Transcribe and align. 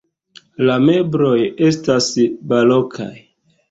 La 0.69 0.77
mebloj 0.85 1.35
estas 1.69 2.11
barokaj. 2.55 3.15